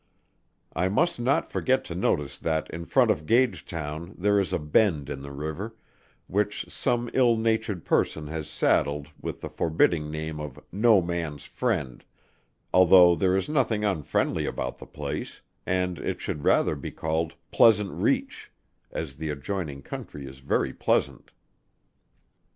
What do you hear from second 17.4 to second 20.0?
"Pleasant Reach" as the adjoining